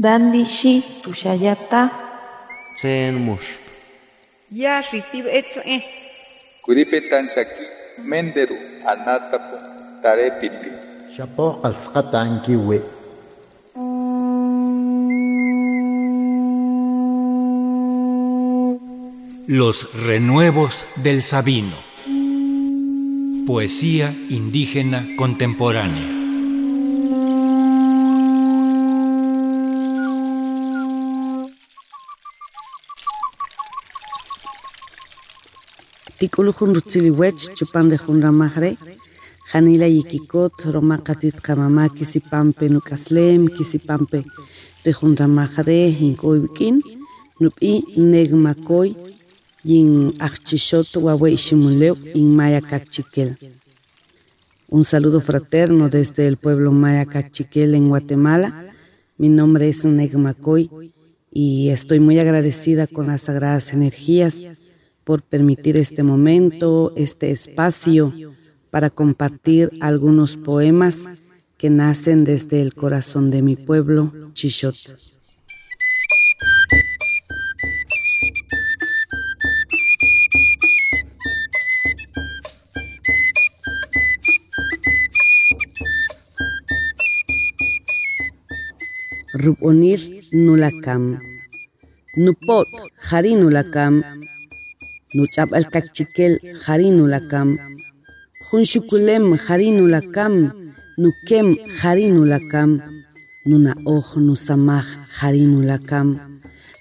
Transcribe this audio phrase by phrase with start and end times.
[0.00, 1.90] Dandishi tushayata.
[2.74, 3.48] Tsen mush.
[4.50, 5.84] Ya shitib etze.
[6.64, 7.64] Kuripetan shaki
[8.10, 8.56] menderu
[8.92, 9.56] anatapu
[10.02, 10.70] tarepiti.
[11.14, 12.80] Shapo qalsqatan kiwi.
[19.48, 19.76] Los
[20.06, 21.76] renuevos del Sabino.
[23.46, 26.19] Poesía indígena contemporánea.
[54.68, 58.74] Un saludo fraterno desde el pueblo maya cachiquel en Guatemala.
[59.16, 60.92] Mi nombre es Negmacoy
[61.32, 64.68] y estoy muy agradecida con las sagradas energías
[65.04, 68.12] por permitir este momento, este espacio
[68.70, 71.04] para compartir algunos poemas
[71.58, 74.76] que nacen desde el corazón de mi pueblo, Chichot.
[89.32, 90.00] Rubonir
[90.32, 91.20] nulakam.
[92.16, 92.66] Nupot
[93.10, 94.19] harinulakam.
[95.16, 97.48] nuch'ap'alkachikel qharinulakam,
[98.46, 100.34] Junshukulem qharinulakam,
[101.02, 102.70] nukem qharinulakam,
[103.48, 104.86] nuna uj nusamaj
[105.18, 106.08] qharinulakam,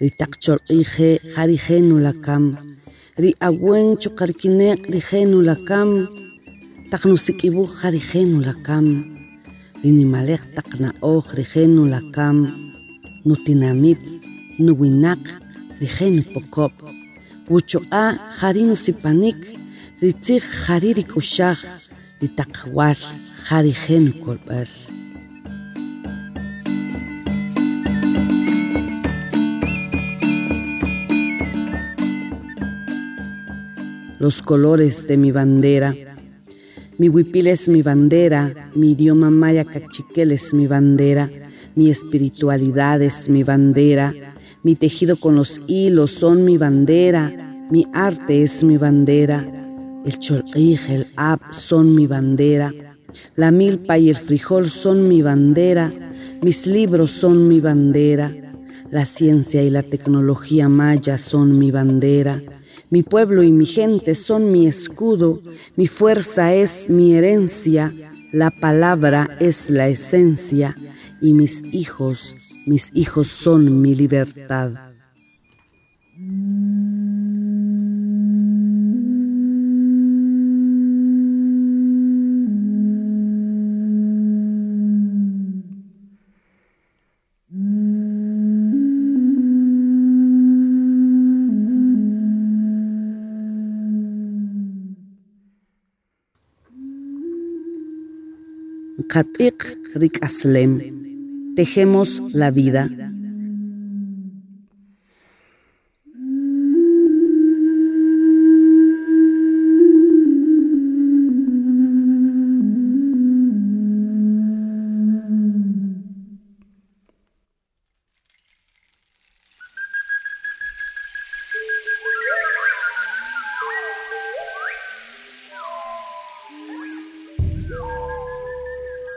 [0.00, 2.44] ritaq ch'urq'ije qharijenulakam,
[3.22, 5.88] ri awen chuqarkineq rijenulakam,
[6.90, 8.86] taq nusik'ibuj qharijenulakam,
[9.82, 12.36] rinimalej taq na uj rijenulakam,
[13.26, 14.02] nutinamit
[14.64, 15.22] nuwinaq
[15.80, 16.74] rijenupokop
[17.48, 19.36] Wucho a harinu sipanik.
[20.02, 21.58] Ritzig hariri kushaj.
[22.20, 22.96] Ritakwar
[23.48, 24.68] harijenu kolbar.
[34.18, 35.94] Los colores de mi bandera.
[36.98, 41.28] Mi huipil es mi bandera, mi idioma maya cachiquel es mi bandera,
[41.74, 44.14] mi espiritualidad es mi bandera,
[44.66, 47.30] mi tejido con los hilos son mi bandera,
[47.70, 49.46] mi arte es mi bandera,
[50.04, 52.72] el cholij, el ab son mi bandera,
[53.36, 55.92] la milpa y el frijol son mi bandera,
[56.42, 58.32] mis libros son mi bandera,
[58.90, 62.42] la ciencia y la tecnología maya son mi bandera.
[62.90, 65.42] Mi pueblo y mi gente son mi escudo,
[65.76, 67.94] mi fuerza es mi herencia,
[68.32, 70.74] la palabra es la esencia
[71.20, 74.85] y mis hijos, mis hijos son mi libertad.
[99.08, 100.80] Katik Rikaslem.
[101.54, 102.90] Tejemos la vida.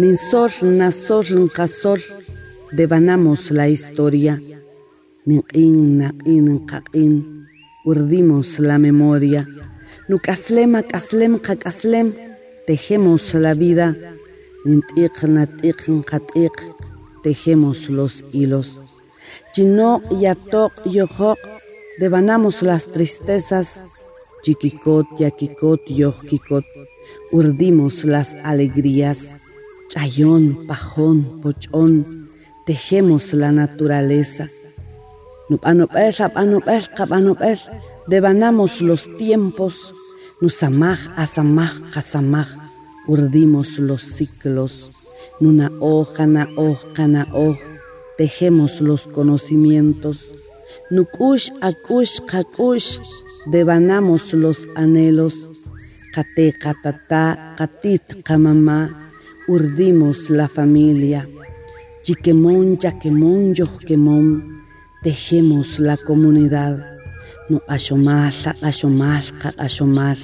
[0.00, 2.00] Ninsor, Nasor, Nkasor,
[2.72, 4.40] devanamos la historia.
[5.26, 7.46] Nikin, Nakin, Nkakin,
[7.84, 9.46] urdimos la memoria.
[10.08, 12.14] Nukaslem, Akaslem, Kakaslem,
[12.66, 13.94] tejemos la vida.
[14.64, 16.56] Nintik, Natik, Nkatik,
[17.22, 18.80] tejemos los hilos.
[19.52, 21.38] Chino, Yatok, Yohok,
[21.98, 23.84] devanamos las tristezas.
[24.42, 26.64] Chiquicot, Yakikot, Yohkikot,
[27.32, 29.50] urdimos las alegrías.
[29.90, 32.30] Chayón, pajón, pochón,
[32.64, 34.46] tejemos la naturaleza.
[38.06, 39.92] Devanamos los tiempos.
[40.40, 42.46] Nusamaj, asamaj, kasamaj,
[43.08, 44.92] urdimos los ciclos.
[45.40, 47.26] Nuna hoja, na hoja, na
[48.16, 50.30] tejemos los conocimientos.
[50.90, 53.00] Nukush, akush, kakush,
[53.46, 55.50] devanamos los anhelos.
[56.14, 59.09] Kate, katata, katit, kamamá
[59.50, 61.28] urdimos la familia.
[62.02, 64.62] Chiquemón, yaquemón, yoquemón,
[65.02, 66.78] tejemos la comunidad.
[67.48, 68.32] No ashomar,
[68.62, 69.24] ashomar,
[69.58, 70.16] ashomar,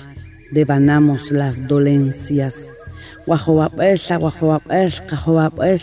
[0.53, 2.73] devanamos las dolencias.
[3.27, 5.81] Guajobapel, guajobapel, guajobapel,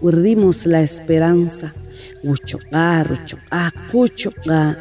[0.00, 1.74] urdimos la esperanza.
[2.22, 4.78] Uchoca, ruchoca, cuchoca,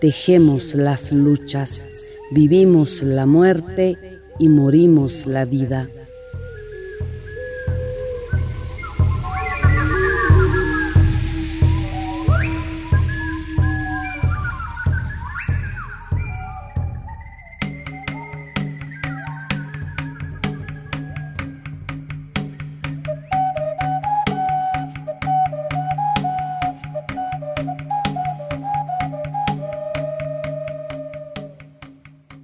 [0.00, 1.88] tejemos las luchas.
[2.30, 5.88] Vivimos la muerte y morimos la vida.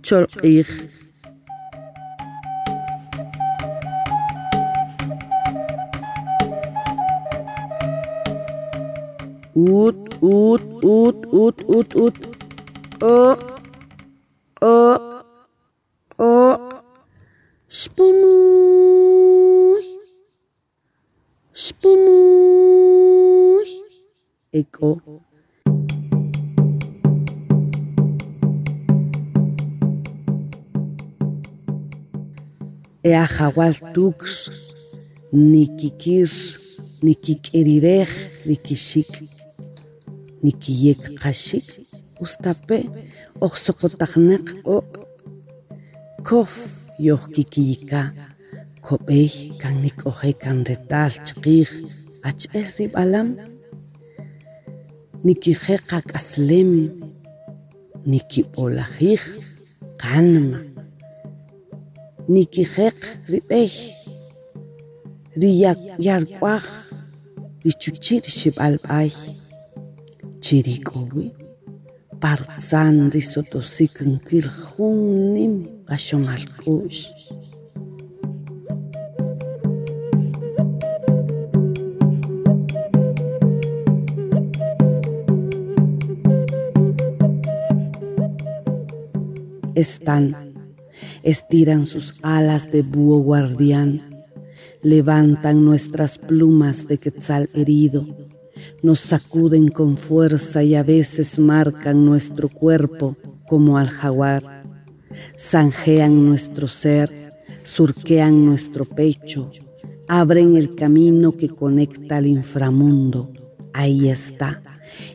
[0.06, 0.68] شرقیخ
[9.56, 12.16] اوت اوت اوت اوت اوت اوت
[13.02, 13.36] او
[14.62, 14.98] او
[16.20, 16.56] او
[17.78, 19.86] شپموش
[21.64, 23.70] شپموش
[24.58, 24.90] اکو
[33.06, 34.48] Ε, Και αγάουαλ τούξ,
[35.32, 36.28] ni κυκυρ,
[37.00, 38.08] νικησικ, κυκαιριδεχ,
[38.44, 39.20] ni κυκαιριδεχ,
[40.42, 41.64] ni κυκαιριδεχ,
[42.20, 42.84] ουσταπέ,
[43.38, 44.82] ω το
[46.22, 46.52] κοφ,
[47.12, 48.12] ω κυκαιριδεχ,
[48.80, 51.10] κοπέχ, κανένα κορεχ, ρεταλ
[51.42, 51.70] κορεχ,
[52.22, 53.36] ατσπέρι, βαλάν,
[55.24, 56.90] ni κυκαιριδεχ, ασλεμ,
[59.96, 60.60] κανμα.
[60.60, 60.75] κυκαιριδεχ.
[62.28, 62.98] Nikijek
[63.30, 63.70] rib'ey
[65.40, 66.64] riyarkwaj
[67.64, 69.10] richuchir xib'alb'ay
[70.44, 71.26] chirik'owi
[72.22, 74.98] partzan risotosikinkil jun
[75.34, 75.54] nim
[75.86, 76.96] q'axonalk'u'x
[89.82, 90.45] están
[91.22, 94.02] estiran sus alas de búho guardián,
[94.82, 98.06] levantan nuestras plumas de quetzal herido,
[98.82, 103.16] nos sacuden con fuerza y a veces marcan nuestro cuerpo
[103.48, 104.64] como al jaguar,
[105.38, 107.10] zanjean nuestro ser,
[107.64, 109.50] surquean nuestro pecho,
[110.08, 113.32] abren el camino que conecta al inframundo.
[113.72, 114.62] Ahí está,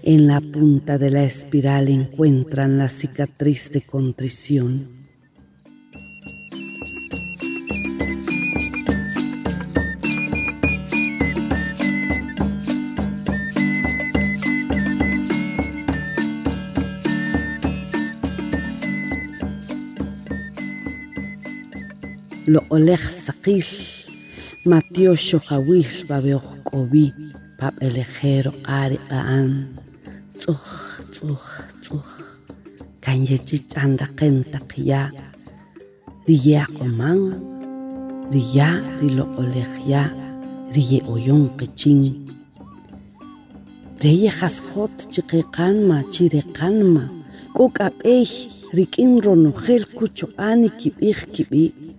[0.03, 5.00] en la punta de la espiral encuentran la cicatriz de contrición.
[22.47, 23.65] Lo olej sakil,
[24.65, 27.05] matio shokawil babeoj kobi,
[27.59, 29.77] pap elejero ari aan,
[30.39, 30.63] tzuj,
[31.13, 31.43] tzuj,
[31.83, 32.09] tzuj,
[33.03, 35.11] kanyechi chanda kenta kiya,
[36.27, 37.21] riya oman,
[38.33, 40.09] riya rilo olej ya,
[40.73, 42.25] riye oyon kichin.
[44.01, 47.03] Reye jasjot chiqiqanma, chiriqanma,
[47.53, 48.25] kuk'ap'ey
[48.73, 51.90] rik'in ronojel kucho ani kib'ij kib'i'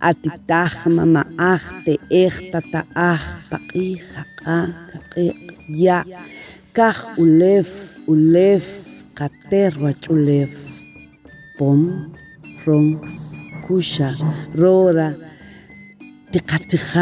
[0.00, 4.64] עתיתך ממאך תאך תתאך פאי חכה
[5.10, 5.32] כאיר
[5.68, 5.92] יא.
[6.74, 10.80] כך אולף אולף כתר וצ'ולף.
[11.58, 12.12] פום
[12.66, 13.32] רונקס
[13.66, 14.08] כושה
[14.58, 15.10] רורה.
[16.30, 16.98] תקתך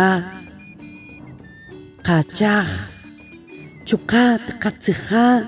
[2.03, 2.93] קצ'ח.
[3.85, 5.39] תשוקה תקצחה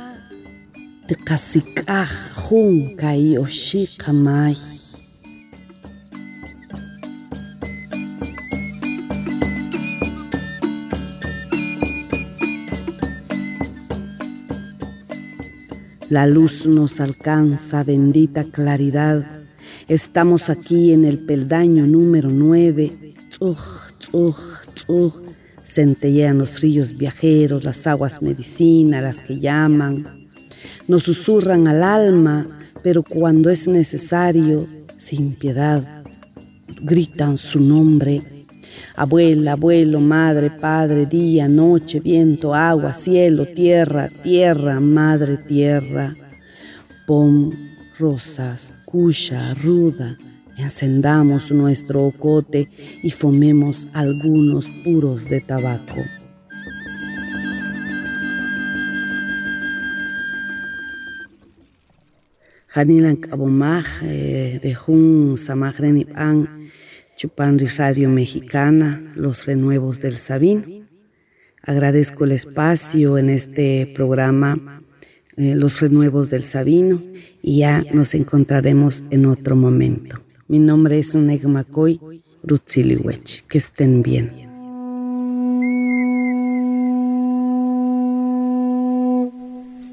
[1.07, 4.55] תקסיקח חום כאי אושי כמאי
[16.10, 19.26] La luz nos alcanza, bendita claridad.
[19.88, 23.14] Estamos aquí en el peldaño número 9.
[23.28, 23.58] Tzug,
[23.98, 24.36] tzug,
[24.74, 25.22] tzug.
[25.62, 30.26] Centellean los ríos viajeros, las aguas medicina, las que llaman.
[30.86, 32.46] Nos susurran al alma,
[32.82, 35.86] pero cuando es necesario, sin piedad,
[36.80, 38.22] gritan su nombre
[38.99, 46.17] abuela, abuelo, madre, padre, día, noche, viento, agua, cielo, tierra, tierra, madre, tierra.
[47.07, 47.57] Pon
[47.97, 50.19] rosas, cuya, ruda,
[50.57, 52.69] encendamos nuestro ocote
[53.02, 56.02] y fomemos algunos puros de tabaco.
[62.75, 65.99] Hanilan kabomaj eh, de jun samajren
[67.18, 70.62] An, Chupandri Radio Mexicana, Los Renuevos del Sabino.
[71.62, 74.82] Agradezco el espacio en este programa,
[75.37, 77.02] eh, Los Renuevos del Sabino,
[77.42, 80.20] y ya nos encontraremos en otro momento.
[80.46, 83.46] Mi nombre es Negmacoy Rutziliwech.
[83.48, 84.30] Que estén bien.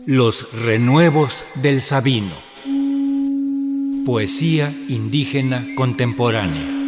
[0.05, 2.35] Los renuevos del Sabino.
[4.05, 6.84] Poesía indígena contemporánea.